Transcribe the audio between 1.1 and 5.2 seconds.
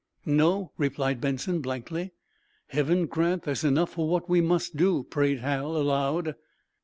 Benson, blankly. "Heaven grant there's enough for what we must do,"